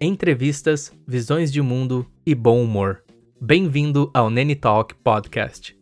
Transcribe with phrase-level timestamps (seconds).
[0.00, 3.02] entrevistas, visões de mundo e bom humor.
[3.40, 5.76] Bem-vindo ao Nene Talk Podcast.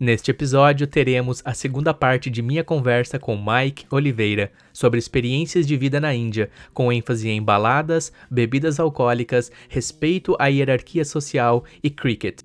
[0.00, 5.76] Neste episódio teremos a segunda parte de minha conversa com Mike Oliveira sobre experiências de
[5.76, 12.40] vida na Índia, com ênfase em baladas, bebidas alcoólicas, respeito à hierarquia social e cricket.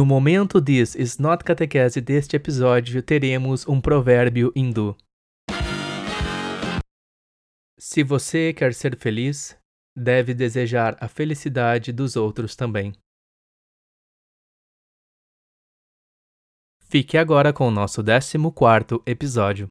[0.00, 4.96] No momento This is not catequese deste episódio, teremos um provérbio hindu.
[7.78, 9.54] Se você quer ser feliz,
[9.94, 12.94] deve desejar a felicidade dos outros também.
[16.88, 19.68] Fique agora com o nosso 14 episódio.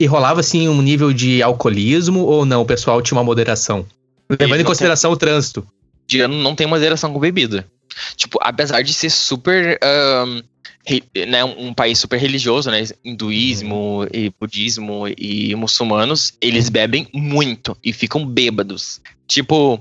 [0.00, 2.62] E rolava assim um nível de alcoolismo ou não?
[2.62, 3.86] O pessoal tinha uma moderação?
[4.28, 5.64] Levando em consideração o trânsito
[6.14, 7.66] indiano não tem moderação com bebida.
[8.16, 9.78] Tipo, apesar de ser super.
[9.82, 10.42] Um,
[11.28, 12.82] né, um país super religioso, né?
[13.04, 19.00] Hinduísmo e budismo e muçulmanos, eles bebem muito e ficam bêbados.
[19.28, 19.80] Tipo,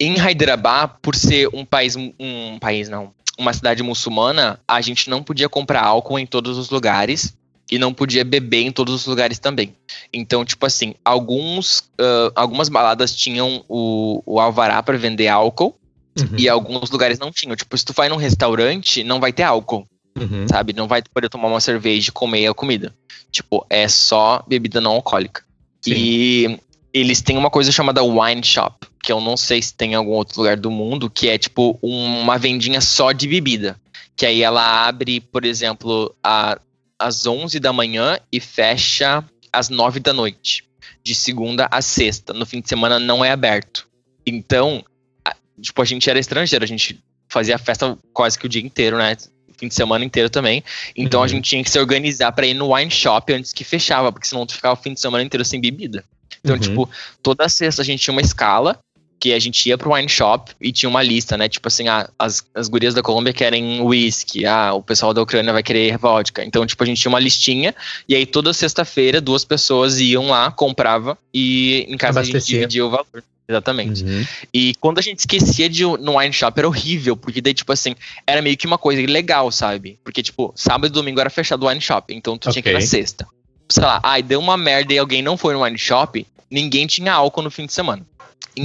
[0.00, 1.94] em Hyderabad, por ser um país.
[1.96, 3.12] Um país, não.
[3.38, 7.37] Uma cidade muçulmana, a gente não podia comprar álcool em todos os lugares
[7.70, 9.74] e não podia beber em todos os lugares também.
[10.12, 15.76] Então, tipo assim, alguns, uh, algumas baladas tinham o, o alvará para vender álcool
[16.18, 16.36] uhum.
[16.38, 17.54] e alguns lugares não tinham.
[17.54, 19.86] Tipo, se tu vai num restaurante, não vai ter álcool.
[20.18, 20.46] Uhum.
[20.48, 20.72] Sabe?
[20.72, 22.94] Não vai poder tomar uma cerveja e comer a comida.
[23.30, 25.42] Tipo, é só bebida não alcoólica.
[25.82, 25.92] Sim.
[25.94, 26.60] E
[26.92, 30.12] eles têm uma coisa chamada wine shop, que eu não sei se tem em algum
[30.12, 33.78] outro lugar do mundo, que é tipo uma vendinha só de bebida.
[34.16, 36.58] Que aí ela abre, por exemplo, a
[36.98, 40.64] às 11 da manhã e fecha às 9 da noite,
[41.02, 42.32] de segunda a sexta.
[42.32, 43.88] No fim de semana não é aberto.
[44.26, 44.84] Então,
[45.24, 48.96] a, tipo, a gente era estrangeiro, a gente fazia festa quase que o dia inteiro,
[48.96, 49.16] né?
[49.56, 50.62] Fim de semana inteiro também.
[50.96, 51.24] Então uhum.
[51.24, 54.26] a gente tinha que se organizar para ir no wine shop antes que fechava, porque
[54.26, 56.04] senão tu ficava o fim de semana inteiro sem bebida.
[56.44, 56.60] Então, uhum.
[56.60, 56.90] tipo,
[57.22, 58.78] toda sexta a gente tinha uma escala
[59.18, 61.48] que a gente ia pro wine shop e tinha uma lista, né?
[61.48, 65.52] Tipo assim, ah, as, as gurias da Colômbia querem whisky, ah, o pessoal da Ucrânia
[65.52, 66.44] vai querer vodka.
[66.44, 67.74] Então, tipo, a gente tinha uma listinha
[68.08, 72.38] e aí toda sexta-feira duas pessoas iam lá, comprava e em casa Abastecia.
[72.38, 73.24] a gente dividia o valor.
[73.48, 74.04] Exatamente.
[74.04, 74.26] Uhum.
[74.52, 77.72] E quando a gente esquecia de ir no wine shop era horrível, porque daí, tipo
[77.72, 77.96] assim,
[78.26, 79.98] era meio que uma coisa legal, sabe?
[80.04, 82.60] Porque, tipo, sábado e domingo era fechado o wine shop, então tu okay.
[82.60, 83.26] tinha que ir na sexta.
[83.70, 87.14] Sei lá, ai, deu uma merda e alguém não foi no wine shop, ninguém tinha
[87.14, 88.06] álcool no fim de semana.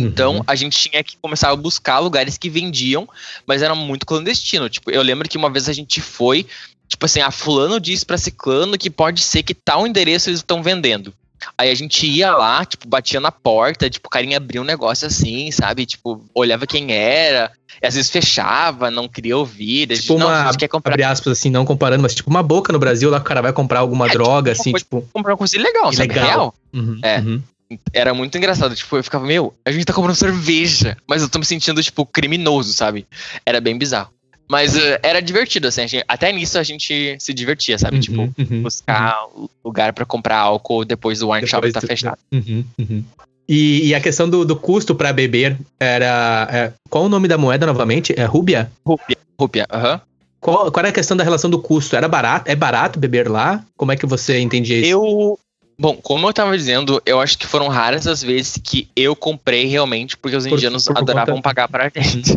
[0.02, 0.44] Então uhum.
[0.48, 3.08] a gente tinha que começar a buscar lugares que vendiam,
[3.46, 4.70] mas era muito clandestino.
[4.70, 6.46] Tipo, eu lembro que uma vez a gente foi,
[6.88, 10.40] tipo assim, a ah, fulano disse pra ciclano que pode ser que tal endereço eles
[10.40, 11.14] estão vendendo.
[11.58, 15.08] Aí a gente ia lá, tipo, batia na porta, tipo, o carinha abria um negócio
[15.08, 15.86] assim, sabe?
[15.86, 19.88] Tipo, olhava quem era, e às vezes fechava, não queria ouvir.
[19.88, 20.94] Tipo, gente, uma, não, quer comprar...
[20.94, 23.54] abre aspas, assim, não comparando, mas tipo, uma boca no Brasil, lá o cara vai
[23.54, 25.02] comprar alguma é, tipo, droga, tipo, assim, tipo...
[25.12, 26.16] Comprar uma coisa ilegal, ilegal.
[26.16, 26.28] sabe?
[26.28, 26.56] Real.
[26.74, 27.20] Uhum, é.
[27.20, 27.42] Uhum
[27.92, 28.76] era muito engraçado.
[28.76, 32.06] Tipo, eu ficava, meu, a gente tá comprando cerveja, mas eu tô me sentindo, tipo,
[32.06, 33.08] criminoso, sabe?
[33.46, 34.12] Era bem bizarro.
[34.50, 35.88] Mas uh, era divertido, assim.
[35.88, 37.96] Gente, até nisso a gente se divertia, sabe?
[37.96, 39.48] Uhum, tipo, uhum, buscar uhum.
[39.64, 42.18] lugar para comprar álcool depois do wine depois shop tá do, fechado.
[42.32, 43.04] Uhum, uhum.
[43.48, 46.48] E, e, a questão do, do custo para beber era.
[46.52, 48.14] É, qual o nome da moeda novamente?
[48.18, 48.72] É Rúbia?
[48.86, 50.02] Rúbia, Rúbia, aham.
[50.40, 51.96] Qual, qual era a questão da relação do custo?
[51.96, 52.50] Era barato?
[52.50, 53.64] É barato beber lá?
[53.78, 54.90] Como é que você entendia isso?
[54.90, 55.40] Eu,
[55.78, 59.66] Bom, como eu tava dizendo, eu acho que foram raras as vezes que eu comprei
[59.66, 61.44] realmente, porque os indianos por, por adoravam conta.
[61.50, 62.32] pagar pra gente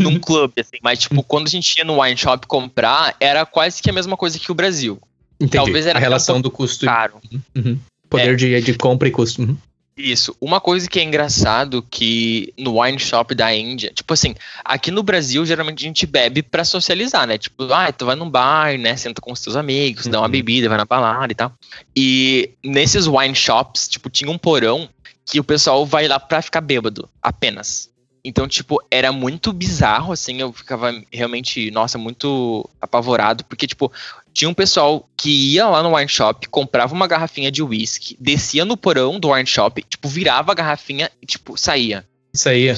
[0.00, 0.78] num clube, assim.
[0.82, 4.16] Mas, tipo, quando a gente ia no wine shop comprar, era quase que a mesma
[4.16, 4.98] coisa que o Brasil.
[5.40, 5.56] Entendi.
[5.56, 6.86] Talvez era a relação do custo.
[6.86, 7.14] Caro.
[7.54, 7.78] Uhum.
[8.08, 8.34] Poder é.
[8.34, 9.42] de, de compra e custo.
[9.42, 9.56] Uhum.
[10.00, 10.34] Isso.
[10.40, 14.34] Uma coisa que é engraçado que no wine shop da Índia, tipo assim,
[14.64, 17.36] aqui no Brasil geralmente a gente bebe para socializar, né?
[17.36, 18.96] Tipo, ah, tu vai num bar, né?
[18.96, 20.12] Senta com os teus amigos, uhum.
[20.12, 20.32] dá uma uhum.
[20.32, 21.52] bebida, vai na balada e tal.
[21.94, 24.88] E nesses wine shops, tipo, tinha um porão
[25.26, 27.90] que o pessoal vai lá pra ficar bêbado, apenas.
[28.24, 33.90] Então, tipo, era muito bizarro, assim, eu ficava realmente, nossa, muito apavorado, porque, tipo,
[34.32, 38.64] tinha um pessoal que ia lá no wine shop, comprava uma garrafinha de whisky, descia
[38.64, 42.04] no porão do wine shop, tipo, virava a garrafinha e, tipo, saía.
[42.32, 42.74] Saía.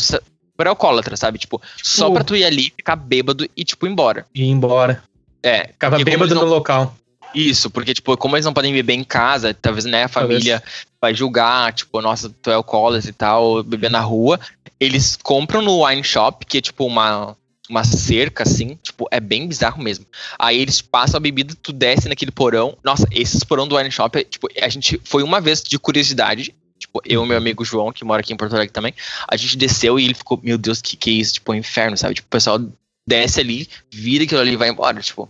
[0.56, 1.38] Por alcoólatra, sabe?
[1.38, 4.26] Tipo, tipo, só pra tu ir ali, ficar bêbado e, tipo, ir embora.
[4.34, 5.02] Ir embora.
[5.42, 5.68] É.
[5.68, 6.42] Ficava bêbado não...
[6.42, 6.94] no local.
[7.34, 10.86] Isso, porque, tipo, como eles não podem beber em casa, talvez, né, a família talvez.
[11.00, 14.38] vai julgar, tipo, nossa, tu é alcoólatra e tal, beber na rua.
[14.78, 17.36] Eles compram no wine shop, que é, tipo, uma,
[17.72, 20.06] uma cerca, assim, tipo, é bem bizarro mesmo.
[20.38, 22.76] Aí eles passam a bebida, tu desce naquele porão.
[22.84, 27.00] Nossa, esses porão do wine shop, tipo, a gente foi uma vez de curiosidade, tipo,
[27.02, 28.94] eu e meu amigo João, que mora aqui em Porto Alegre também,
[29.26, 31.34] a gente desceu e ele ficou, meu Deus, que que é isso?
[31.34, 32.14] Tipo, um inferno, sabe?
[32.14, 32.60] Tipo, o pessoal
[33.06, 35.26] desce ali, vira aquilo ali e vai embora, tipo.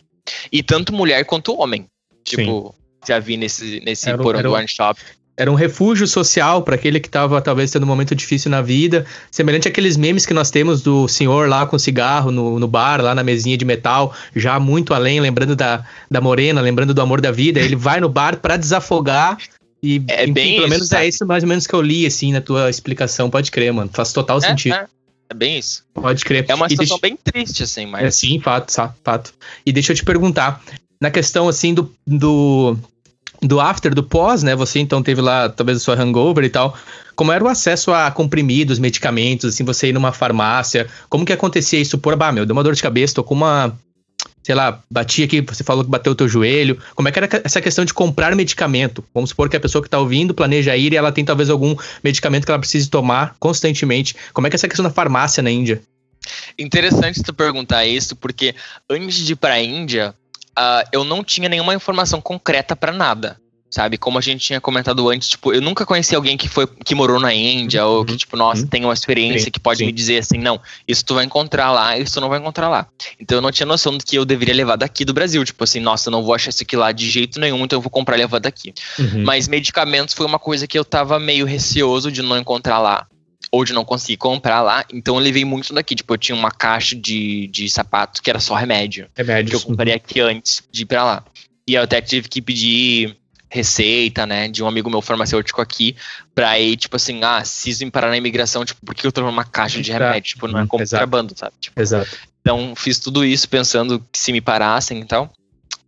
[0.51, 1.87] E tanto mulher quanto homem.
[2.25, 2.75] Tipo,
[3.07, 5.01] já vi nesse, nesse Era porão era do One Shop.
[5.37, 9.07] Era um refúgio social para aquele que estava talvez tendo um momento difícil na vida,
[9.31, 13.15] semelhante àqueles memes que nós temos do senhor lá com cigarro no, no bar, lá
[13.15, 17.31] na mesinha de metal, já muito além, lembrando da, da morena, lembrando do amor da
[17.33, 17.59] vida.
[17.61, 19.39] Ele vai no bar para desafogar
[19.83, 22.31] e É enfim, bem pelo menos é isso mais ou menos que eu li assim
[22.33, 23.31] na tua explicação.
[23.31, 23.91] Pode crer, mano.
[23.93, 24.75] Faz total É, sentido.
[24.75, 24.87] é,
[25.31, 25.83] é bem isso.
[25.95, 26.45] Pode crer.
[26.47, 28.15] É uma situação deixa- bem triste, assim, É, mas.
[28.17, 28.71] sim, fato,
[29.03, 29.33] fato.
[29.65, 30.63] E deixa eu te perguntar,
[31.01, 32.77] na questão assim do, do,
[33.43, 34.55] do after, do pós, né?
[34.55, 36.77] Você então teve lá talvez a sua hangover e tal.
[37.15, 40.87] Como era o acesso a comprimidos, medicamentos, assim, você ir numa farmácia?
[41.09, 41.99] Como que acontecia isso?
[41.99, 43.77] Por, bah, meu, deu uma dor de cabeça, tô com uma,
[44.43, 46.79] sei lá, bati aqui, você falou que bateu o teu joelho.
[46.95, 49.05] Como é que era essa questão de comprar medicamento?
[49.13, 51.77] Vamos supor que a pessoa que tá ouvindo planeja ir e ela tem talvez algum
[52.03, 54.15] medicamento que ela precise tomar constantemente.
[54.33, 55.83] Como é que é essa questão da farmácia na Índia?
[56.57, 58.55] Interessante tu perguntar isso, porque
[58.89, 60.15] antes de ir pra Índia,
[60.57, 63.37] ah, eu não tinha nenhuma informação concreta pra nada.
[63.75, 66.95] Sabe, como a gente tinha comentado antes, tipo, eu nunca conheci alguém que foi que
[66.95, 68.19] morou na Índia ou que, Uhum.
[68.19, 68.69] tipo, nossa, Uhum.
[68.69, 69.87] tem uma experiência Sim, que pode sim.
[69.87, 72.87] me dizer assim, não, isso tu vai encontrar lá, isso tu não vai encontrar lá.
[73.19, 75.43] Então eu não tinha noção do que eu deveria levar daqui do Brasil.
[75.43, 77.81] Tipo assim, nossa, eu não vou achar isso aqui lá de jeito nenhum, então eu
[77.81, 78.75] vou comprar e levar daqui.
[78.99, 79.25] Uhum.
[79.25, 83.07] Mas medicamentos foi uma coisa que eu tava meio receoso de não encontrar lá.
[83.53, 84.85] Ou de não conseguir comprar lá.
[84.93, 85.95] Então eu levei muito daqui.
[85.95, 89.09] Tipo, eu tinha uma caixa de, de sapato que era só remédio.
[89.51, 91.25] Que eu comprei aqui antes de ir pra lá.
[91.67, 93.17] E eu até tive que pedir
[93.53, 95.95] receita, né, de um amigo meu farmacêutico aqui,
[96.35, 99.13] pra ir, tipo assim, ah, se isso me parar na imigração, tipo, por que eu
[99.13, 100.31] tô numa caixa de remédio?
[100.31, 101.53] Tipo, não é contrabando, sabe?
[101.61, 102.17] Tipo, Exato.
[102.41, 105.31] então, fiz tudo isso pensando que se me parassem e tal.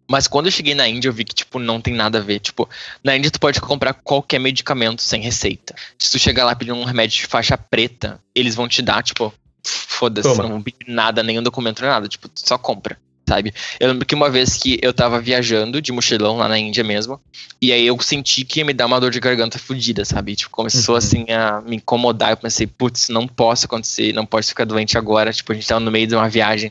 [0.07, 2.39] Mas quando eu cheguei na Índia, eu vi que, tipo, não tem nada a ver.
[2.39, 2.69] Tipo,
[3.03, 5.75] na Índia tu pode comprar qualquer medicamento sem receita.
[5.99, 9.33] Se tu chegar lá pedir um remédio de faixa preta, eles vão te dar, tipo,
[9.65, 12.07] foda-se, não vão pedir nada, nenhum documento, nem nada.
[12.07, 13.55] Tipo, tu só compra, sabe?
[13.81, 17.19] Eu lembro que uma vez que eu tava viajando de mochilão lá na Índia mesmo,
[17.63, 20.37] e aí eu senti que ia me dar uma dor de garganta fodida, sabe?
[20.37, 20.99] Tipo, começou Uhum.
[20.99, 22.33] assim a me incomodar.
[22.33, 25.33] Eu pensei, putz, não posso acontecer, não posso ficar doente agora.
[25.33, 26.71] Tipo, a gente tava no meio de uma viagem.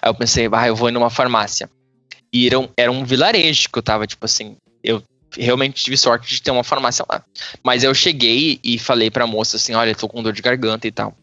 [0.00, 1.68] Aí eu pensei, ah, eu vou ir numa farmácia.
[2.32, 5.02] E era um, era um vilarejo que eu tava, tipo assim, eu
[5.36, 7.24] realmente tive sorte de ter uma farmácia lá.
[7.62, 10.86] Mas eu cheguei e falei pra moça assim, olha, eu tô com dor de garganta
[10.86, 11.16] e tal.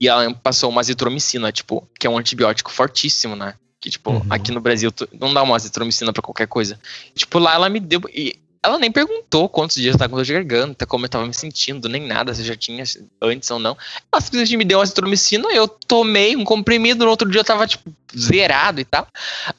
[0.00, 3.54] E ela me passou uma azitromicina, tipo, que é um antibiótico fortíssimo, né?
[3.80, 4.26] Que, tipo, Uhum.
[4.30, 6.78] aqui no Brasil não dá uma azitromicina pra qualquer coisa.
[7.14, 8.00] Tipo, lá ela me deu.
[8.12, 11.34] E ela nem perguntou quantos dias tava com dor de garganta, como eu tava me
[11.34, 12.82] sentindo, nem nada, se eu já tinha
[13.20, 13.76] antes ou não.
[14.10, 17.66] Ela simplesmente me deu uma azitromicina, eu tomei um comprimido, no outro dia eu tava,
[17.66, 19.06] tipo, zerado e tal.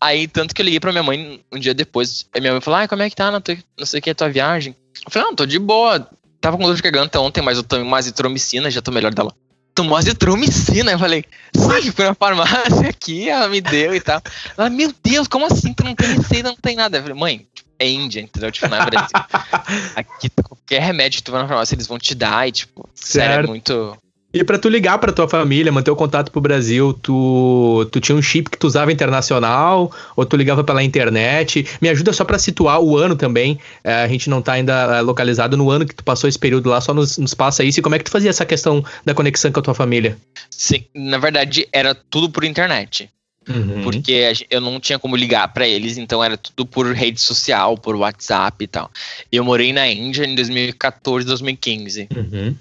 [0.01, 2.25] Aí, tanto que eu liguei pra minha mãe um dia depois.
[2.33, 3.29] Aí minha mãe falou: Ai, como é que tá?
[3.29, 3.41] Não,
[3.77, 4.75] não sei o que é a tua viagem.
[5.05, 6.09] Eu falei: Não, tô de boa.
[6.41, 9.33] Tava com dor de garganta ontem, mas eu tomei uma azitromicina, já tô melhor dela.
[9.75, 10.91] Tomou azitromicina?
[10.91, 11.25] Eu falei:
[11.55, 14.21] Sim, fui na farmácia aqui, ela me deu e tal.
[14.57, 15.73] Ela, meu Deus, como assim?
[15.73, 16.97] Tu não tem receita, não tem nada.
[16.97, 17.47] Eu falei: Mãe,
[17.79, 18.51] é Índia, entendeu?
[18.51, 19.09] Tipo, não é Brasil.
[19.95, 23.31] Aqui, qualquer remédio que tu vai na farmácia, eles vão te dar e, tipo, sério,
[23.31, 23.47] é Certo.
[23.47, 23.97] muito.
[24.35, 28.17] E pra tu ligar pra tua família, manter o contato pro Brasil, tu, tu tinha
[28.17, 31.65] um chip que tu usava internacional ou tu ligava pela internet?
[31.79, 33.57] Me ajuda só pra situar o ano também.
[33.81, 36.69] É, a gente não tá ainda é, localizado no ano que tu passou esse período
[36.69, 37.79] lá, só nos, nos passa isso.
[37.79, 40.17] E como é que tu fazia essa questão da conexão com a tua família?
[40.49, 43.09] Sim, na verdade, era tudo por internet.
[43.47, 43.83] Uhum.
[43.83, 47.95] Porque eu não tinha como ligar pra eles, então era tudo por rede social, por
[47.95, 48.89] WhatsApp e tal.
[49.31, 52.07] Eu morei na Índia em 2014, 2015.
[52.15, 52.55] Uhum.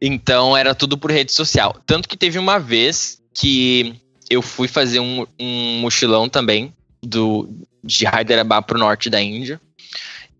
[0.00, 1.76] Então era tudo por rede social.
[1.84, 3.94] Tanto que teve uma vez que
[4.30, 7.48] eu fui fazer um, um mochilão também do,
[7.82, 9.60] de Hyderabad pro norte da Índia.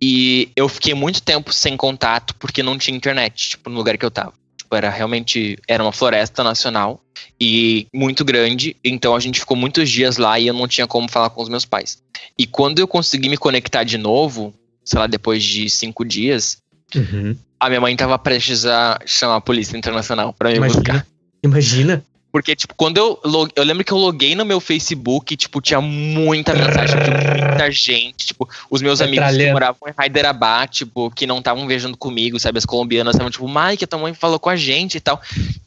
[0.01, 4.05] E eu fiquei muito tempo sem contato porque não tinha internet, tipo, no lugar que
[4.05, 4.33] eu tava.
[4.69, 7.01] Tipo, era realmente, era uma floresta nacional
[7.41, 11.09] e muito grande, então a gente ficou muitos dias lá e eu não tinha como
[11.11, 12.03] falar com os meus pais.
[12.39, 14.53] E quando eu consegui me conectar de novo,
[14.85, 16.59] sei lá, depois de cinco dias,
[16.95, 17.35] Uhum.
[17.59, 21.07] a minha mãe tava prestes a chamar a polícia internacional pra me buscar.
[21.43, 22.05] Imagina.
[22.31, 23.19] Porque, tipo, quando eu.
[23.25, 27.71] log- Eu lembro que eu loguei no meu Facebook, tipo, tinha muita mensagem de muita
[27.71, 28.27] gente.
[28.27, 32.59] Tipo, os meus amigos que moravam em Hyderabad, tipo, que não estavam viajando comigo, sabe?
[32.59, 35.21] As colombianas estavam, tipo, Mike, a tua mãe falou com a gente e tal.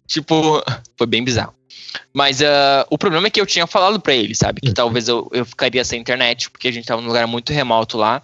[0.08, 0.62] Tipo,
[0.98, 1.53] foi bem bizarro.
[2.13, 4.62] Mas ah, o problema é que eu tinha falado pra ele, sabe?
[4.62, 4.74] Que Uhum.
[4.74, 8.22] talvez eu, eu ficaria sem internet, porque a gente tava num lugar muito remoto lá.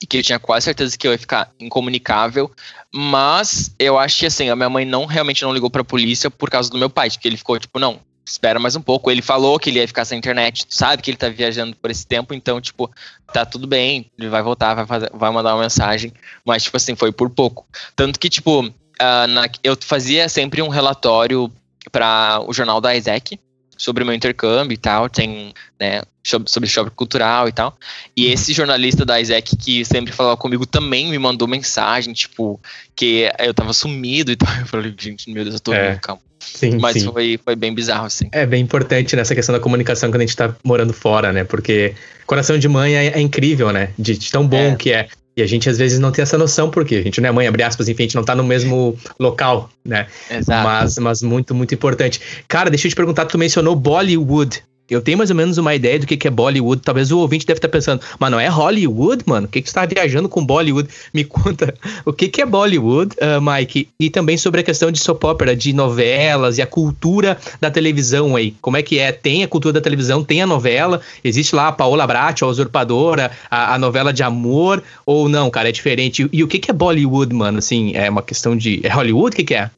[0.00, 2.50] E que eu tinha quase certeza que eu ia ficar incomunicável.
[2.92, 6.48] Mas eu acho que assim, a minha mãe não realmente não ligou pra polícia por
[6.50, 9.10] causa do meu pai, porque ele ficou tipo, não, espera mais um pouco.
[9.10, 12.06] Ele falou que ele ia ficar sem internet, sabe que ele tá viajando por esse
[12.06, 12.90] tempo, então, tipo,
[13.32, 16.12] tá tudo bem, ele vai voltar, vai, fazer, vai mandar uma mensagem,
[16.44, 17.66] mas, tipo assim, foi por pouco.
[17.96, 21.50] Tanto que, tipo, ah, na- eu fazia sempre um relatório
[21.90, 23.38] para o jornal da ISEC,
[23.78, 27.78] sobre o meu intercâmbio e tal, tem, né, sobre choque cultural e tal.
[28.16, 28.32] E uhum.
[28.32, 32.60] esse jornalista da Isaac que sempre falava comigo também me mandou mensagem, tipo,
[32.94, 34.48] que eu tava sumido e tal.
[34.58, 35.96] Eu falei, gente, meu Deus, eu tô é.
[35.96, 36.20] calma.
[36.40, 37.12] Sim, Mas sim.
[37.12, 38.28] Foi, foi bem bizarro, assim.
[38.32, 41.44] É bem importante nessa questão da comunicação quando a gente tá morando fora, né?
[41.44, 41.94] Porque
[42.26, 43.90] coração de mãe é, é incrível, né?
[43.98, 44.76] De, de tão bom é.
[44.76, 45.08] que é.
[45.38, 47.46] E a gente às vezes não tem essa noção, porque a gente não é mãe,
[47.46, 50.08] abre aspas, enfim, a gente não tá no mesmo local, né?
[50.28, 50.64] Exato.
[50.64, 52.20] Mas, mas muito, muito importante.
[52.48, 54.64] Cara, deixa eu te perguntar, tu mencionou Bollywood.
[54.88, 56.80] Eu tenho mais ou menos uma ideia do que, é Bollywood.
[56.82, 59.46] Talvez o ouvinte deve estar pensando, mas não é Hollywood, mano?
[59.46, 60.88] O que, que você está viajando com Bollywood?
[61.12, 63.88] Me conta o que, que é Bollywood, uh, Mike?
[64.00, 68.34] E também sobre a questão de soap opera, de novelas e a cultura da televisão
[68.34, 68.54] aí.
[68.62, 69.12] Como é que é?
[69.12, 73.30] Tem a cultura da televisão, tem a novela, existe lá a Paola Brat, a usurpadora,
[73.50, 76.22] a, a novela de amor, ou não, cara, é diferente.
[76.32, 77.58] E, e o que, que é Bollywood, mano?
[77.58, 78.80] Assim, é uma questão de.
[78.82, 79.34] É Hollywood?
[79.34, 79.70] O que, que é?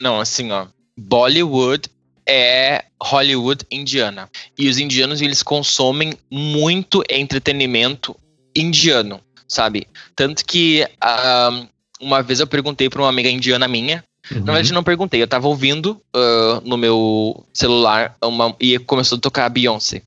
[0.00, 0.66] Não, assim, ó.
[0.96, 1.88] Bollywood
[2.30, 4.30] é Hollywood indiana.
[4.56, 8.16] E os indianos, eles consomem muito entretenimento
[8.54, 9.88] indiano, sabe?
[10.14, 11.68] Tanto que uh,
[12.00, 14.38] uma vez eu perguntei para uma amiga indiana minha, uhum.
[14.44, 19.20] na verdade não perguntei, eu tava ouvindo uh, no meu celular uma, e começou a
[19.20, 20.02] tocar a Beyoncé.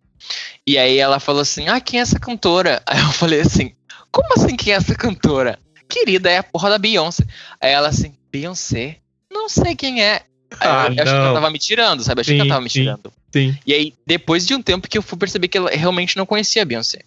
[0.66, 2.82] E aí ela falou assim, ah, quem é essa cantora?
[2.88, 3.74] Aí eu falei assim,
[4.10, 5.60] como assim quem é essa cantora?
[5.90, 7.26] Querida, é a porra da Beyoncé.
[7.60, 9.00] Aí ela assim, Beyoncé?
[9.30, 10.22] Não sei quem é.
[10.60, 12.20] Ah, eu, eu achei que ela tava me tirando, sabe?
[12.20, 13.14] Eu achei sim, que ela tava me sim, tirando.
[13.32, 13.58] Sim.
[13.66, 16.62] E aí, depois de um tempo que eu fui perceber que ela realmente não conhecia
[16.62, 17.00] a Beyoncé.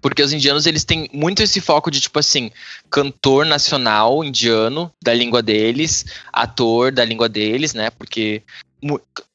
[0.00, 2.50] Porque os indianos, eles têm muito esse foco de, tipo assim,
[2.90, 7.90] cantor nacional indiano da língua deles, ator da língua deles, né?
[7.90, 8.42] Porque,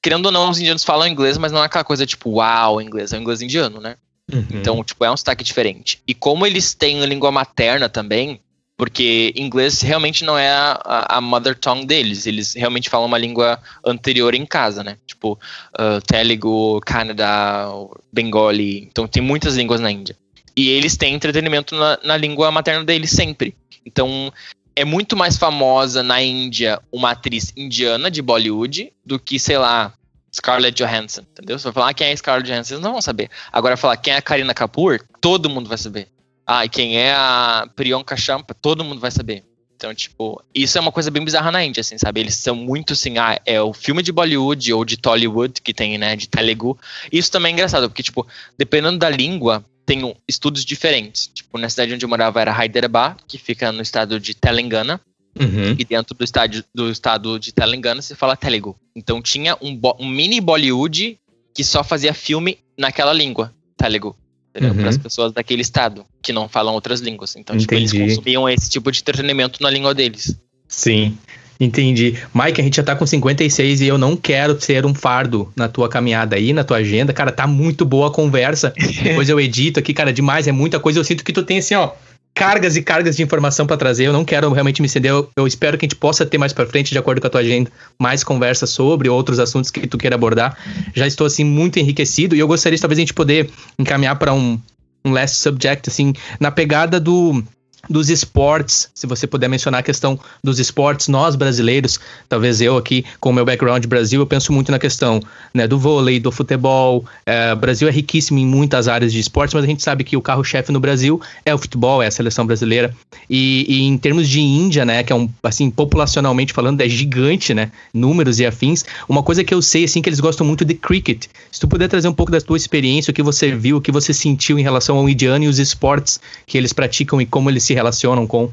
[0.02, 3.12] querendo ou não, os indianos falam inglês, mas não é aquela coisa tipo, uau, inglês,
[3.12, 3.96] é o inglês indiano, né?
[4.32, 4.46] Uhum.
[4.52, 6.02] Então, tipo, é um sotaque diferente.
[6.08, 8.40] E como eles têm a língua materna também,
[8.78, 13.60] porque inglês realmente não é a, a, mother tongue deles, eles realmente falam uma língua
[13.86, 14.98] anterior em casa, né?
[15.06, 15.40] Tipo,
[15.80, 17.70] uh, Telugu, Canadá,
[18.12, 20.18] Bengali, então tem muitas línguas na Índia.
[20.56, 23.56] E eles têm entretenimento na, na língua materna deles sempre.
[23.86, 24.32] Então,
[24.76, 29.94] é muito mais famosa na Índia uma atriz indiana de Bollywood do que, sei lá,
[30.34, 31.58] Scarlett Johansson, entendeu?
[31.60, 33.30] Se vai falar quem é Scarlett Johansson, eles não vão saber.
[33.52, 36.08] Agora, falar quem é a Karina Kapoor, todo mundo vai saber.
[36.46, 39.44] Ah, e quem é a Priyanka Champa, todo mundo vai saber.
[39.76, 42.22] Então, tipo, isso é uma coisa bem bizarra na Índia, assim, sabe?
[42.22, 45.98] Eles são muito assim, ah, é o filme de Bollywood ou de Tollywood, que tem,
[45.98, 46.78] né, de Telugu.
[47.12, 48.26] Isso também é engraçado, porque, tipo,
[48.58, 51.28] dependendo da língua, tem estudos diferentes.
[51.28, 55.02] Tipo, na cidade onde eu morava era Hyderabad, que fica no estado de Telangana.
[55.38, 55.76] Uhum.
[55.78, 58.78] E dentro do, estádio, do estado de Telangana se fala Telugu.
[58.96, 61.18] Então tinha um, um mini Bollywood
[61.54, 64.16] que só fazia filme naquela língua, Telugu
[64.62, 64.76] uhum.
[64.76, 67.36] para as pessoas daquele estado que não falam outras línguas.
[67.36, 70.38] Então, tipo, eles consumiam esse tipo de entretenimento na língua deles.
[70.68, 71.18] Sim.
[71.60, 72.18] Entendi.
[72.34, 75.68] Mike, a gente já tá com 56 e eu não quero ser um fardo na
[75.68, 77.14] tua caminhada aí, na tua agenda.
[77.14, 78.74] Cara, tá muito boa a conversa.
[79.04, 81.00] Depois eu edito aqui, cara, demais, é muita coisa.
[81.00, 81.92] Eu sinto que tu tem assim, ó,
[82.34, 84.06] cargas e cargas de informação para trazer.
[84.06, 85.12] Eu não quero realmente me ceder.
[85.12, 87.30] Eu, eu, espero que a gente possa ter mais para frente, de acordo com a
[87.30, 90.58] tua agenda, mais conversa sobre outros assuntos que tu queira abordar.
[90.94, 94.60] Já estou assim muito enriquecido e eu gostaria talvez a gente poder encaminhar para um
[95.06, 97.44] um last subject assim na pegada do
[97.90, 102.00] dos esportes, se você puder mencionar a questão dos esportes, nós brasileiros,
[102.30, 105.22] talvez eu aqui com o meu background Brasil, eu penso muito na questão
[105.54, 107.04] né, do vôlei, do futebol.
[107.26, 110.16] É, o Brasil é riquíssimo em muitas áreas de esportes, mas a gente sabe que
[110.16, 112.96] o carro-chefe no Brasil é o futebol, é a seleção brasileira.
[113.30, 117.54] E, e, em termos de Índia, né, que é um, assim, populacionalmente falando, é gigante,
[117.54, 118.86] né, números e afins.
[119.10, 121.26] Uma coisa que eu sei, assim, que eles gostam muito de cricket.
[121.52, 123.92] Se tu puder trazer um pouco da tua experiência, o que você viu, o que
[123.92, 127.64] você sentiu em relação ao indiano e os esportes que eles praticam e como eles
[127.64, 128.52] se se relacionam com?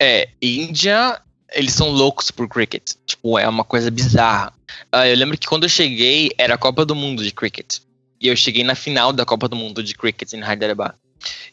[0.00, 1.20] É, Índia,
[1.52, 2.92] eles são loucos por cricket.
[3.06, 4.52] Tipo, é uma coisa bizarra.
[4.94, 7.78] Uh, eu lembro que quando eu cheguei, era a Copa do Mundo de cricket.
[8.20, 10.94] E eu cheguei na final da Copa do Mundo de cricket em Hyderabad.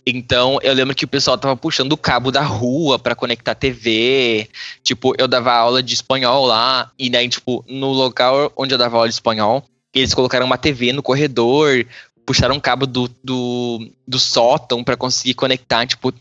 [0.06, 4.48] Então, eu lembro que o pessoal tava puxando o cabo da rua para conectar TV.
[4.82, 6.92] Tipo, eu dava aula de espanhol lá.
[6.98, 9.64] E daí, tipo, no local onde eu dava aula de espanhol,
[9.94, 11.86] eles colocaram uma TV no corredor,
[12.26, 15.86] puxaram um cabo do, do, do sótão para conseguir conectar.
[15.86, 16.14] Tipo,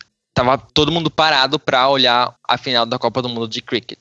[0.44, 3.98] tava todo mundo parado para olhar a final da Copa do Mundo de cricket.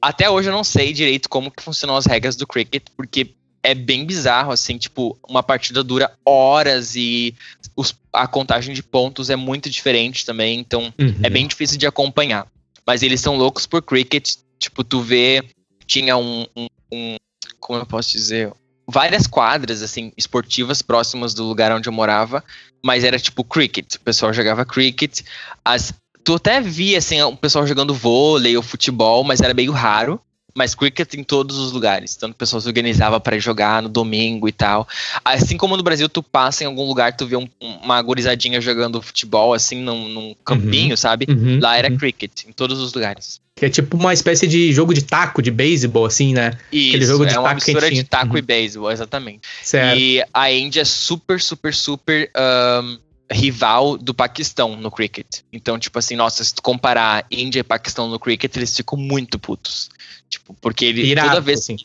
[0.00, 3.74] Até hoje eu não sei direito como que funcionam as regras do cricket, porque é
[3.74, 7.34] bem bizarro, assim, tipo, uma partida dura horas e
[7.74, 11.14] os, a contagem de pontos é muito diferente também, então uhum.
[11.22, 12.46] é bem difícil de acompanhar.
[12.86, 15.42] Mas eles são loucos por cricket, tipo, tu vê,
[15.86, 17.16] tinha um, um, um
[17.58, 18.52] como eu posso dizer,
[18.86, 22.44] várias quadras, assim, esportivas próximas do lugar onde eu morava,
[22.82, 23.96] mas era tipo cricket.
[23.96, 25.22] O pessoal jogava cricket.
[25.64, 30.20] As, tu até via, assim, o pessoal jogando vôlei ou futebol, mas era meio raro.
[30.56, 32.14] Mas cricket em todos os lugares.
[32.14, 34.86] Tanto pessoas se organizavam para jogar no domingo e tal.
[35.24, 39.02] Assim como no Brasil, tu passa em algum lugar, tu vê um, uma gorizadinha jogando
[39.02, 40.96] futebol, assim, num, num campinho, uhum.
[40.96, 41.26] sabe?
[41.28, 41.58] Uhum.
[41.60, 41.98] Lá era uhum.
[41.98, 43.42] cricket, em todos os lugares.
[43.56, 46.52] Que é tipo uma espécie de jogo de taco, de beisebol, assim, né?
[46.72, 48.38] Isso, Aquele jogo de é uma mistura de taco uhum.
[48.38, 49.40] e beisebol, exatamente.
[49.62, 49.98] Certo.
[49.98, 52.30] E a Índia é super, super, super
[52.82, 52.98] um,
[53.30, 55.26] rival do Paquistão no cricket.
[55.52, 59.38] Então, tipo assim, nossa, se tu comparar Índia e Paquistão no cricket, eles ficam muito
[59.38, 59.90] putos.
[60.28, 61.60] Tipo, porque ele Irado, toda vez.
[61.60, 61.76] Assim,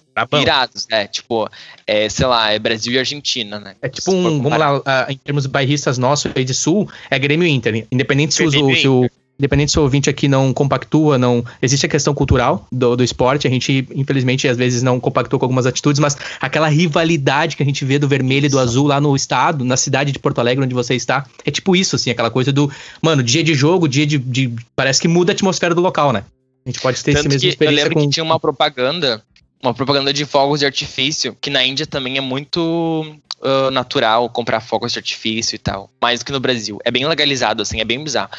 [0.41, 1.07] irados, né?
[1.07, 1.49] Tipo,
[1.85, 3.75] é, sei lá, é Brasil e Argentina, né?
[3.81, 7.47] É tipo um, vamos lá, uh, em termos bairristas nossos aí de sul, é Grêmio
[7.47, 7.85] Inter.
[7.91, 11.43] Independente se, o, se o, independente se o ouvinte aqui não compactua, não.
[11.61, 15.45] Existe a questão cultural do, do esporte, a gente, infelizmente, às vezes não compactou com
[15.45, 18.99] algumas atitudes, mas aquela rivalidade que a gente vê do vermelho e do azul lá
[18.99, 22.29] no estado, na cidade de Porto Alegre, onde você está, é tipo isso, assim, aquela
[22.29, 22.69] coisa do.
[23.01, 24.17] Mano, dia de jogo, dia de.
[24.17, 26.25] de parece que muda a atmosfera do local, né?
[26.65, 27.81] A gente pode ter Tanto esse mesmo experiência.
[27.81, 28.05] Eu lembro com...
[28.05, 29.23] que tinha uma propaganda,
[29.63, 34.59] uma propaganda de fogos de artifício, que na Índia também é muito uh, natural comprar
[34.59, 36.79] fogos de artifício e tal, mais do que no Brasil.
[36.83, 38.31] É bem legalizado, assim, é bem bizarro.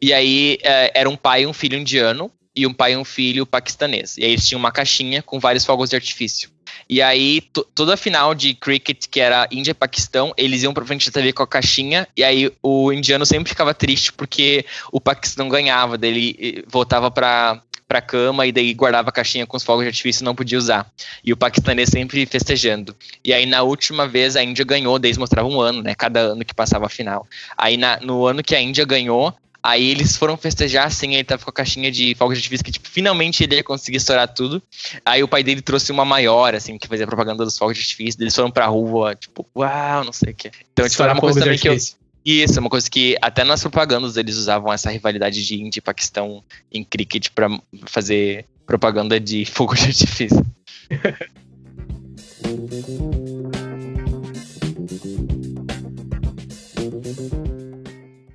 [0.00, 3.04] E aí é, era um pai e um filho indiano e um pai e um
[3.04, 4.16] filho paquistanês.
[4.18, 6.50] E aí eles tinham uma caixinha com vários fogos de artifício.
[6.88, 7.42] E aí,
[7.74, 11.12] toda a final de cricket, que era Índia e Paquistão, eles iam pra frente da
[11.12, 15.98] TV com a caixinha, e aí o indiano sempre ficava triste porque o Paquistão ganhava,
[15.98, 20.22] dele voltava pra, pra cama e daí guardava a caixinha com os fogos de artifício
[20.22, 20.86] e não podia usar.
[21.24, 22.94] E o paquistanês sempre festejando.
[23.24, 25.94] E aí, na última vez, a Índia ganhou, daí eles mostravam um ano, né?
[25.94, 27.26] Cada ano que passava a final.
[27.56, 31.42] Aí, na, no ano que a Índia ganhou, Aí eles foram festejar, assim, ele tava
[31.42, 34.62] com a caixinha de fogos de artifício, que, tipo, finalmente ele ia conseguir estourar tudo.
[35.04, 38.22] Aí o pai dele trouxe uma maior, assim, que fazia propaganda dos fogos de artifício.
[38.22, 40.52] Eles foram pra rua, tipo, uau, não sei o quê.
[40.72, 41.76] Então, tipo, era uma coisa também que eu...
[42.24, 45.82] Isso, é uma coisa que até nas propagandas eles usavam essa rivalidade de Índia e
[45.82, 47.48] Paquistão em cricket pra
[47.86, 50.44] fazer propaganda de fogo de artifício.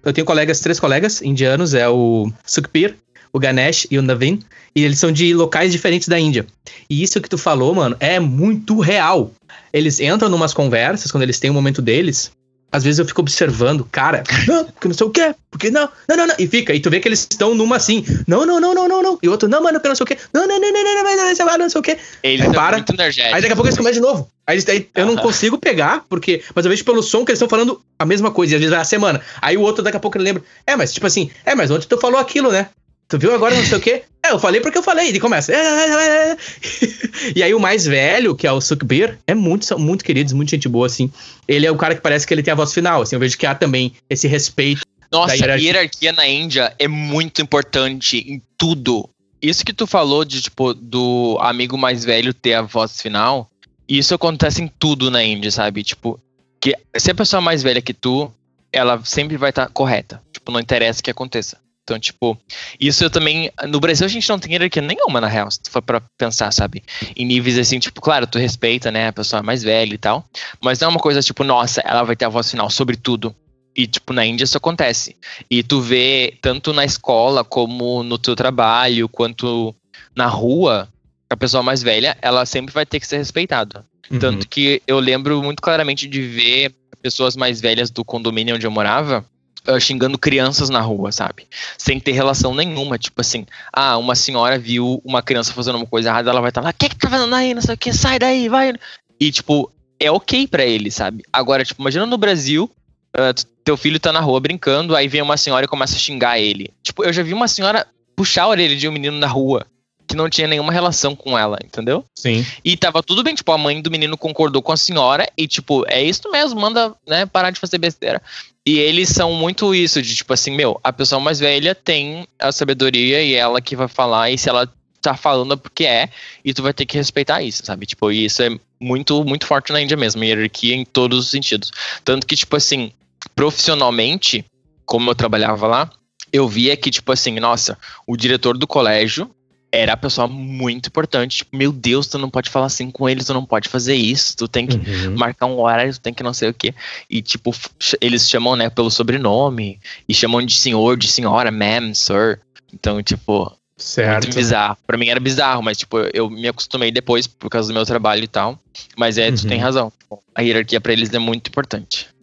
[0.03, 2.95] Eu tenho colegas, três colegas indianos, é o Sukhbir,
[3.31, 4.39] o Ganesh e o Navin,
[4.75, 6.45] e eles são de locais diferentes da Índia.
[6.89, 9.31] E isso que tu falou, mano, é muito real.
[9.71, 12.31] Eles entram numas conversas, quando eles têm o um momento deles,
[12.73, 16.17] às vezes eu fico observando, cara, não, porque não sei o quê, porque não, não,
[16.17, 16.35] não, não.
[16.39, 19.03] E fica, e tu vê que eles estão numa assim, não, não, não, não, não,
[19.03, 19.19] não.
[19.21, 20.83] E o outro, não, mano, porque não sei o quê, não, não, não, não, não,
[20.83, 21.97] não, não, não, não, não sei o quê.
[22.23, 22.99] Eles aí para, muito.
[22.99, 24.27] Aí daqui a pouco eles começam de novo.
[24.47, 26.41] Aí, aí eu não consigo pegar, porque.
[26.55, 28.71] Mas eu vejo pelo som que eles estão falando a mesma coisa, e às vezes
[28.71, 29.21] vai a semana.
[29.39, 31.87] Aí o outro daqui a pouco ele lembra, é, mas tipo assim, é, mas ontem
[31.87, 32.69] tu falou aquilo, né?
[33.07, 34.03] Tu viu agora não sei o quê?
[34.25, 35.09] É, eu falei porque eu falei.
[35.09, 35.51] Ele começa.
[37.35, 40.51] e aí o mais velho, que é o Sukhbir, é muito, são muito queridos, muito
[40.51, 41.11] gente boa, assim.
[41.47, 43.15] Ele é o cara que parece que ele tem a voz final, assim.
[43.15, 44.81] Eu vejo que há também esse respeito.
[45.11, 45.55] Nossa, hierarquia.
[45.55, 49.09] a hierarquia na Índia é muito importante em tudo.
[49.41, 53.49] Isso que tu falou de, tipo, do amigo mais velho ter a voz final,
[53.87, 55.83] isso acontece em tudo na Índia, sabe?
[55.83, 56.19] Tipo,
[56.61, 58.33] que se a pessoa é mais velha que tu,
[58.71, 60.21] ela sempre vai estar tá correta.
[60.31, 61.57] Tipo, não interessa o que aconteça.
[61.83, 62.37] Então, tipo,
[62.79, 63.51] isso eu também.
[63.67, 66.51] No Brasil a gente não tem hierarquia nenhuma, na real, se tu for pra pensar,
[66.51, 66.81] sabe?
[67.15, 70.25] Em níveis assim, tipo, claro, tu respeita, né, a pessoa mais velha e tal.
[70.61, 73.35] Mas não é uma coisa tipo, nossa, ela vai ter a voz final sobre tudo.
[73.75, 75.15] E, tipo, na Índia isso acontece.
[75.49, 79.75] E tu vê, tanto na escola, como no teu trabalho, quanto
[80.15, 80.87] na rua,
[81.29, 83.85] a pessoa mais velha, ela sempre vai ter que ser respeitada.
[84.09, 84.19] Uhum.
[84.19, 88.71] Tanto que eu lembro muito claramente de ver pessoas mais velhas do condomínio onde eu
[88.71, 89.25] morava
[89.67, 91.47] uh, xingando crianças na rua, sabe?
[91.77, 92.97] Sem ter relação nenhuma.
[92.97, 96.61] Tipo assim, ah, uma senhora viu uma criança fazendo uma coisa errada, ela vai estar
[96.61, 97.53] tá lá, o que que tá fazendo aí?
[97.53, 98.73] Não sei o que, sai daí, vai.
[99.19, 101.23] E, tipo, é ok para ele, sabe?
[101.31, 102.69] Agora, tipo, imagina no Brasil,
[103.15, 106.39] uh, teu filho tá na rua brincando, aí vem uma senhora e começa a xingar
[106.39, 106.71] ele.
[106.81, 109.65] Tipo, eu já vi uma senhora puxar a orelha de um menino na rua
[110.13, 112.05] que não tinha nenhuma relação com ela, entendeu?
[112.15, 112.45] Sim.
[112.63, 115.83] E tava tudo bem, tipo, a mãe do menino concordou com a senhora e, tipo,
[115.87, 118.21] é isso mesmo, manda, né, parar de fazer besteira.
[118.63, 122.51] E eles são muito isso, de tipo assim, meu, a pessoa mais velha tem a
[122.51, 124.71] sabedoria e ela que vai falar, e se ela
[125.01, 126.07] tá falando é porque é,
[126.45, 127.87] e tu vai ter que respeitar isso, sabe?
[127.87, 128.49] Tipo, e isso é
[128.79, 131.71] muito, muito forte na Índia mesmo, hierarquia em todos os sentidos.
[132.05, 132.91] Tanto que, tipo assim,
[133.35, 134.45] profissionalmente,
[134.85, 135.89] como eu trabalhava lá,
[136.31, 139.29] eu via que, tipo assim, nossa, o diretor do colégio
[139.73, 141.37] era a pessoa muito importante.
[141.37, 144.37] Tipo, meu Deus, tu não pode falar assim com eles, tu não pode fazer isso,
[144.37, 145.17] tu tem que uhum.
[145.17, 146.75] marcar um horário, tu tem que não sei o quê.
[147.09, 147.51] E, tipo,
[147.99, 152.39] eles chamam, né, pelo sobrenome, e chamam de senhor, de senhora, ma'am, sir.
[152.71, 154.25] Então, tipo, certo.
[154.25, 154.77] muito bizarro.
[154.85, 158.23] Pra mim era bizarro, mas, tipo, eu me acostumei depois por causa do meu trabalho
[158.23, 158.59] e tal.
[158.95, 159.35] Mas é, uhum.
[159.35, 159.63] tu tem uhum.
[159.63, 159.93] razão.
[160.35, 162.13] A hierarquia para eles é muito importante.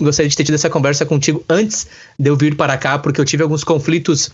[0.00, 1.86] Gostaria de ter tido essa conversa contigo antes
[2.18, 4.30] de eu vir para cá, porque eu tive alguns conflitos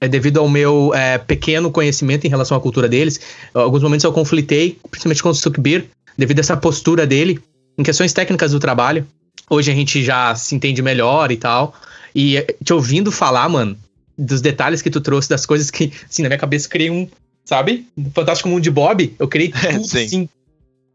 [0.00, 3.20] é, devido ao meu é, pequeno conhecimento em relação à cultura deles.
[3.54, 7.40] Alguns momentos eu conflitei, principalmente com o Sukbir, devido a essa postura dele,
[7.78, 9.06] em questões técnicas do trabalho.
[9.48, 11.74] Hoje a gente já se entende melhor e tal.
[12.14, 13.76] E é, te ouvindo falar, mano,
[14.18, 17.06] dos detalhes que tu trouxe, das coisas que, assim, na minha cabeça criei um,
[17.44, 17.86] sabe?
[18.14, 19.14] Fantástico Mundo de Bob.
[19.18, 20.28] Eu criei tudo, assim,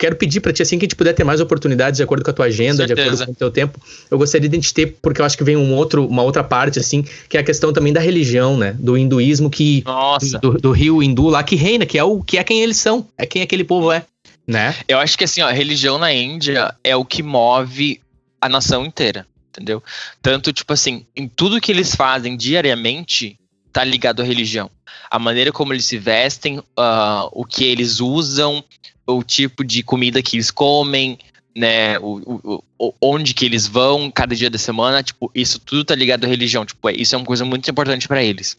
[0.01, 2.31] quero pedir para ti, assim que a gente puder ter mais oportunidades de acordo com
[2.31, 4.97] a tua agenda, de acordo com o teu tempo, eu gostaria de a gente ter,
[4.99, 7.71] porque eu acho que vem um outro, uma outra parte, assim, que é a questão
[7.71, 8.75] também da religião, né?
[8.79, 9.83] Do hinduísmo que.
[9.85, 10.39] Nossa.
[10.39, 13.07] Do, do rio hindu lá que reina, que é o que é quem eles são,
[13.15, 14.03] é quem aquele povo é,
[14.47, 14.73] né?
[14.87, 18.01] Eu acho que assim, ó, a religião na Índia é o que move
[18.41, 19.83] a nação inteira, entendeu?
[20.19, 23.37] Tanto, tipo assim, em tudo que eles fazem diariamente,
[23.71, 24.69] tá ligado à religião.
[25.09, 28.63] A maneira como eles se vestem, uh, o que eles usam,
[29.05, 31.17] o tipo de comida que eles comem,
[31.55, 35.95] né, o, o, onde que eles vão cada dia da semana, tipo, isso tudo tá
[35.95, 38.57] ligado à religião, tipo, é, isso é uma coisa muito importante para eles.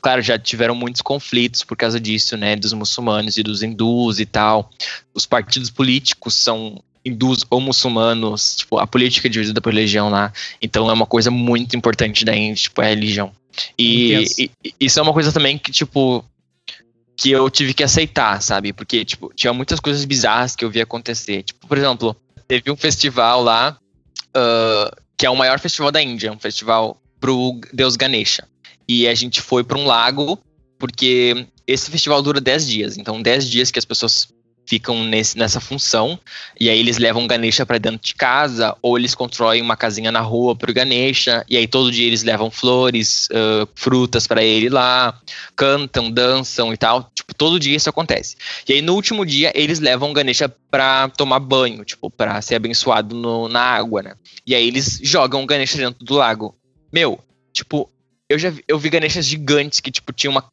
[0.00, 4.26] Claro, já tiveram muitos conflitos por causa disso, né, dos muçulmanos e dos hindus e
[4.26, 4.70] tal.
[5.12, 10.32] Os partidos políticos são hindus ou muçulmanos, tipo, a política é dividida por religião lá.
[10.62, 13.32] Então é uma coisa muito importante da Índia, tipo, é a religião.
[13.78, 16.24] E, e, isso é uma coisa também que, tipo,
[17.16, 18.72] que eu tive que aceitar, sabe?
[18.72, 21.42] Porque, tipo, tinha muitas coisas bizarras que eu vi acontecer.
[21.42, 22.16] Tipo, por exemplo,
[22.48, 23.78] teve um festival lá,
[24.36, 28.46] uh, que é o maior festival da Índia, um festival pro deus Ganesha.
[28.88, 30.38] E a gente foi para um lago,
[30.78, 32.98] porque esse festival dura 10 dias.
[32.98, 34.28] Então, 10 dias que as pessoas
[34.66, 36.18] ficam nesse, nessa função.
[36.58, 40.20] E aí eles levam Ganesha para dentro de casa, ou eles constroem uma casinha na
[40.20, 45.18] rua pro Ganesha, e aí todo dia eles levam flores, uh, frutas para ele lá,
[45.56, 47.10] cantam, dançam e tal.
[47.14, 48.36] Tipo, todo dia isso acontece.
[48.68, 53.14] E aí no último dia eles levam Ganesha para tomar banho, tipo, para ser abençoado
[53.14, 54.14] no, na água, né?
[54.46, 56.54] E aí eles jogam Ganesha dentro do lago.
[56.92, 57.18] Meu,
[57.52, 57.90] tipo,
[58.28, 60.44] eu já vi, eu vi Ganeshas gigantes que, tipo, tinha uma,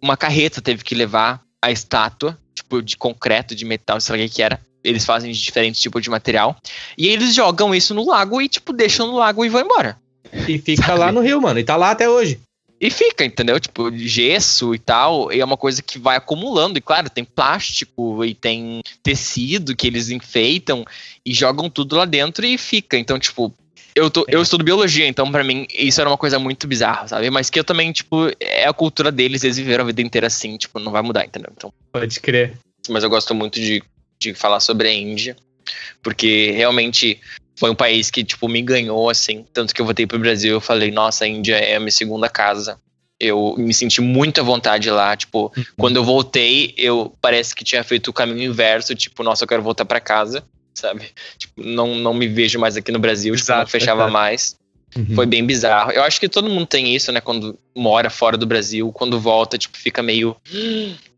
[0.00, 2.38] uma carreta teve que levar a estátua
[2.72, 4.60] tipo de concreto, de metal, sei lá o que era.
[4.82, 6.56] Eles fazem de diferentes tipos de material.
[6.96, 9.98] E eles jogam isso no lago e, tipo, deixam no lago e vão embora.
[10.48, 10.98] E fica Sabe?
[10.98, 11.58] lá no rio, mano.
[11.60, 12.40] E tá lá até hoje.
[12.80, 13.60] E fica, entendeu?
[13.60, 15.32] Tipo, gesso e tal.
[15.32, 16.78] E é uma coisa que vai acumulando.
[16.78, 20.84] E claro, tem plástico e tem tecido que eles enfeitam
[21.24, 22.98] e jogam tudo lá dentro e fica.
[22.98, 23.54] Então, tipo,
[23.94, 27.30] eu, tô, eu estudo biologia, então para mim isso era uma coisa muito bizarra, sabe?
[27.30, 30.56] Mas que eu também, tipo, é a cultura deles, eles viveram a vida inteira assim,
[30.56, 31.52] tipo, não vai mudar, entendeu?
[31.54, 32.56] Então, Pode crer.
[32.88, 33.82] Mas eu gosto muito de,
[34.18, 35.36] de falar sobre a Índia,
[36.02, 37.20] porque realmente
[37.58, 39.44] foi um país que, tipo, me ganhou, assim.
[39.52, 42.28] Tanto que eu voltei pro Brasil, eu falei, nossa, a Índia é a minha segunda
[42.28, 42.78] casa.
[43.20, 45.64] Eu me senti muito à vontade lá, tipo, uhum.
[45.76, 49.62] quando eu voltei, eu parece que tinha feito o caminho inverso, tipo, nossa, eu quero
[49.62, 50.42] voltar para casa
[50.74, 51.06] sabe?
[51.38, 54.56] Tipo, não, não me vejo mais aqui no Brasil, tipo, não fechava mais.
[54.96, 55.14] Uhum.
[55.14, 55.90] Foi bem bizarro.
[55.90, 57.20] Eu acho que todo mundo tem isso, né?
[57.20, 60.36] Quando mora fora do Brasil, quando volta, tipo, fica meio.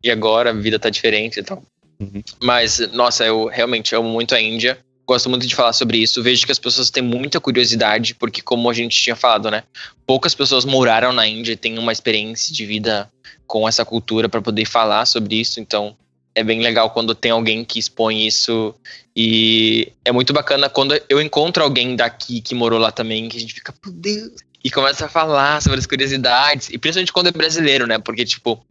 [0.02, 1.62] E agora a vida tá diferente e tal.
[1.98, 2.22] Uhum.
[2.42, 4.78] Mas, nossa, eu realmente amo muito a Índia.
[5.06, 6.22] Gosto muito de falar sobre isso.
[6.22, 9.64] Vejo que as pessoas têm muita curiosidade, porque, como a gente tinha falado, né?
[10.06, 13.10] Poucas pessoas moraram na Índia e têm uma experiência de vida
[13.46, 15.60] com essa cultura para poder falar sobre isso.
[15.60, 15.96] Então,
[16.34, 18.74] é bem legal quando tem alguém que expõe isso.
[19.16, 23.40] E é muito bacana quando eu encontro alguém daqui que morou lá também, que a
[23.40, 24.32] gente fica, meu Deus.
[24.62, 26.68] E começa a falar sobre as curiosidades.
[26.70, 27.98] E principalmente quando é brasileiro, né?
[27.98, 28.64] Porque, tipo,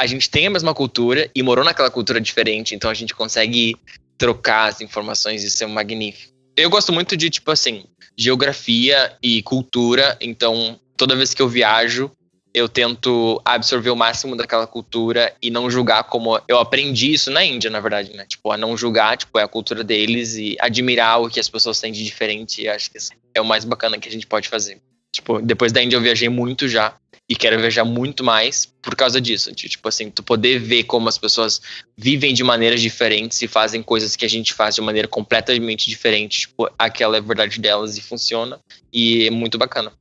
[0.00, 3.76] a gente tem a mesma cultura e morou naquela cultura diferente, então a gente consegue
[4.16, 6.32] trocar as informações, isso é magnífico.
[6.56, 7.84] Eu gosto muito de, tipo assim,
[8.16, 12.10] geografia e cultura, então toda vez que eu viajo,
[12.52, 17.44] eu tento absorver o máximo daquela cultura e não julgar como eu aprendi isso na
[17.44, 18.26] Índia, na verdade, né?
[18.26, 21.80] Tipo, a não julgar, tipo, é a cultura deles e admirar o que as pessoas
[21.80, 22.68] têm de diferente.
[22.68, 22.98] Acho que
[23.34, 24.80] é o mais bacana que a gente pode fazer.
[25.12, 26.94] Tipo, depois da Índia eu viajei muito já
[27.28, 29.54] e quero viajar muito mais por causa disso.
[29.54, 31.60] De, tipo assim, tu poder ver como as pessoas
[31.96, 36.40] vivem de maneiras diferentes e fazem coisas que a gente faz de maneira completamente diferente.
[36.40, 38.58] Tipo, aquela é a verdade delas e funciona.
[38.92, 39.92] E é muito bacana.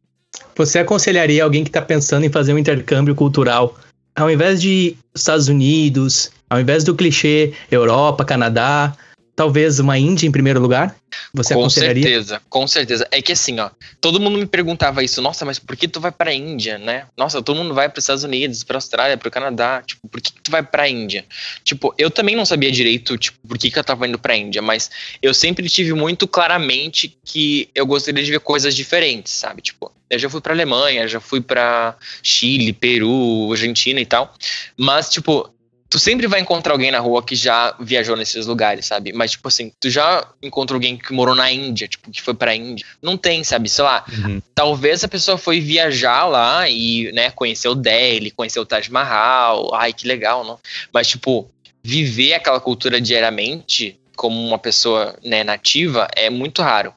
[0.59, 3.77] Você aconselharia alguém que está pensando em fazer um intercâmbio cultural,
[4.13, 8.93] ao invés de Estados Unidos, ao invés do clichê Europa, Canadá,
[9.39, 10.93] talvez uma Índia em primeiro lugar?
[11.33, 12.03] Você com aconselharia?
[12.03, 13.07] Com certeza, com certeza.
[13.09, 13.69] É que assim, ó,
[14.01, 17.05] todo mundo me perguntava isso, nossa, mas por que tu vai pra Índia, né?
[17.15, 20.33] Nossa, todo mundo vai para os Estados Unidos, pra Austrália, pro Canadá, tipo, por que,
[20.33, 21.23] que tu vai pra Índia?
[21.63, 24.61] Tipo, eu também não sabia direito, tipo, por que, que eu tava indo pra Índia,
[24.61, 29.61] mas eu sempre tive muito claramente que eu gostaria de ver coisas diferentes, sabe?
[29.61, 34.35] Tipo, eu já fui pra Alemanha, já fui pra Chile, Peru, Argentina e tal,
[34.75, 35.49] mas, tipo,
[35.89, 39.11] tu sempre vai encontrar alguém na rua que já viajou nesses lugares, sabe?
[39.11, 42.55] Mas, tipo assim, tu já encontrou alguém que morou na Índia, tipo, que foi pra
[42.55, 42.85] Índia.
[43.01, 43.67] Não tem, sabe?
[43.67, 44.41] Sei lá, uhum.
[44.53, 49.91] talvez a pessoa foi viajar lá e, né, conheceu Delhi, conheceu o Taj Mahal, ai,
[49.91, 50.59] que legal, não?
[50.93, 51.49] Mas, tipo,
[51.83, 56.93] viver aquela cultura diariamente como uma pessoa, né, nativa é muito raro.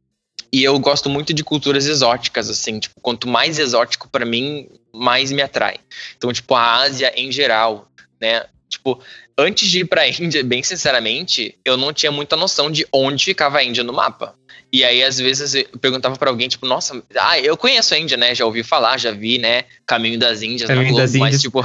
[0.53, 5.33] E eu gosto muito de culturas exóticas, assim, tipo, quanto mais exótico para mim, mais
[5.33, 5.77] me atrai.
[6.19, 7.89] Então, tipo, a Ásia em geral,
[8.21, 8.45] né?
[8.73, 9.01] Tipo,
[9.37, 13.59] antes de ir pra Índia, bem sinceramente, eu não tinha muita noção de onde ficava
[13.59, 14.35] a Índia no mapa.
[14.73, 18.17] E aí, às vezes, eu perguntava para alguém, tipo, nossa, ah, eu conheço a Índia,
[18.17, 18.35] né?
[18.35, 19.65] Já ouvi falar, já vi, né?
[19.87, 21.43] Caminho das Índias Caminho Globo, das mas, Índias.
[21.43, 21.63] tipo.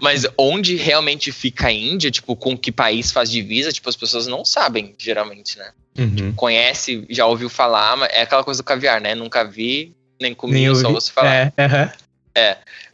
[0.00, 4.26] mas onde realmente fica a Índia, tipo, com que país faz divisa, tipo, as pessoas
[4.26, 5.70] não sabem, geralmente, né?
[5.96, 6.32] Uhum.
[6.34, 9.14] Conhece, já ouviu falar, mas é aquela coisa do caviar, né?
[9.14, 10.94] Nunca vi, nem comi, Nem só ouvi.
[10.94, 11.52] ouço falar.
[11.56, 11.90] É, aham.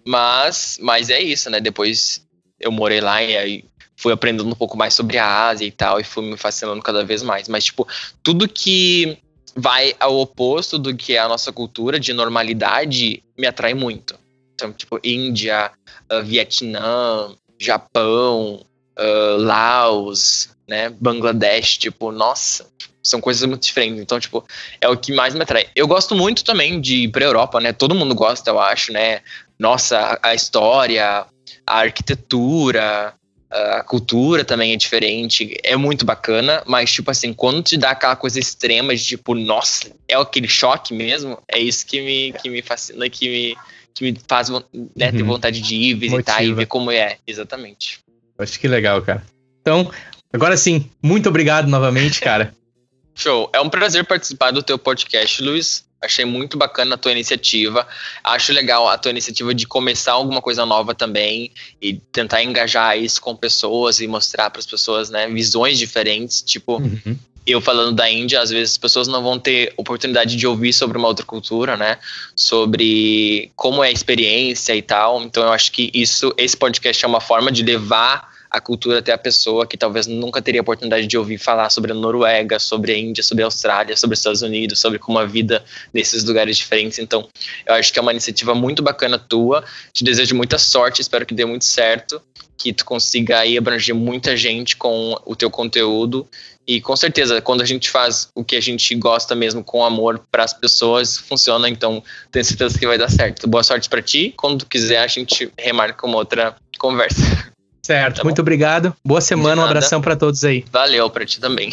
[0.05, 1.61] Mas, mas é isso, né?
[1.61, 2.22] Depois
[2.63, 3.65] eu morei lá e aí
[3.97, 7.05] fui aprendendo um pouco mais sobre a Ásia e tal, e fui me fascinando cada
[7.05, 7.49] vez mais.
[7.49, 7.87] Mas, tipo,
[8.23, 9.19] tudo que
[9.55, 14.19] vai ao oposto do que é a nossa cultura de normalidade me atrai muito.
[14.55, 15.71] Então, tipo, Índia,
[16.11, 18.65] uh, Vietnã, Japão,
[18.99, 20.89] uh, Laos, né?
[20.89, 22.67] Bangladesh, tipo, nossa,
[23.03, 24.01] são coisas muito diferentes.
[24.01, 24.45] Então, tipo,
[24.81, 25.69] é o que mais me atrai.
[25.77, 27.73] Eu gosto muito também de ir pra Europa, né?
[27.73, 29.21] Todo mundo gosta, eu acho, né?
[29.59, 31.27] Nossa, a história,
[31.67, 33.15] a arquitetura,
[33.51, 38.17] a cultura também é diferente, é muito bacana, mas, tipo assim, quando te dá aquela
[38.17, 42.63] coisa extrema de, tipo, nossa, é aquele choque mesmo, é isso que me, que me
[42.63, 43.57] fascina, que me,
[43.95, 45.27] que me faz né, ter Uhum.
[45.29, 46.57] vontade de ir, visitar e Motiva.
[46.57, 47.99] ver como é, exatamente.
[48.39, 49.23] Acho que legal, cara.
[49.61, 49.91] Então,
[50.33, 52.55] agora sim, muito obrigado novamente, cara.
[53.15, 53.51] Show.
[53.53, 55.85] É um prazer participar do teu podcast, Luiz.
[56.03, 57.87] Achei muito bacana a tua iniciativa.
[58.25, 63.21] Acho legal a tua iniciativa de começar alguma coisa nova também e tentar engajar isso
[63.21, 66.43] com pessoas e mostrar para as pessoas, né, visões diferentes.
[66.43, 67.17] Tipo, Uhum.
[67.47, 70.99] eu falando da Índia, às vezes as pessoas não vão ter oportunidade de ouvir sobre
[70.99, 71.99] uma outra cultura, né?
[72.35, 75.23] Sobre como é a experiência e tal.
[75.23, 79.13] Então eu acho que isso, esse podcast é uma forma de levar a cultura até
[79.13, 82.99] a pessoa que talvez nunca teria oportunidade de ouvir falar sobre a Noruega, sobre a
[82.99, 86.99] Índia, sobre a Austrália, sobre os Estados Unidos, sobre como a vida nesses lugares diferentes.
[86.99, 87.27] Então,
[87.67, 89.65] eu acho que é uma iniciativa muito bacana tua.
[89.93, 92.21] Te desejo muita sorte, espero que dê muito certo,
[92.59, 96.29] que tu consiga aí abranger muita gente com o teu conteúdo
[96.67, 100.25] e com certeza, quando a gente faz o que a gente gosta mesmo com amor
[100.31, 101.69] para as pessoas, funciona.
[101.69, 103.49] Então, tenho certeza que vai dar certo.
[103.49, 104.33] Boa sorte para ti.
[104.37, 107.21] Quando quiser, a gente remarca uma outra conversa.
[107.85, 108.95] Certo, Tá muito obrigado.
[109.05, 110.65] Boa semana, um abração pra todos aí.
[110.71, 111.71] Valeu para ti também.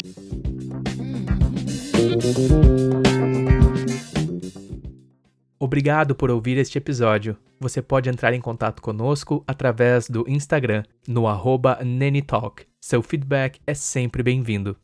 [5.60, 7.38] Obrigado por ouvir este episódio.
[7.60, 12.66] Você pode entrar em contato conosco através do Instagram, no arroba Nenitalk.
[12.82, 14.78] Seu feedback é sempre bem-vindo.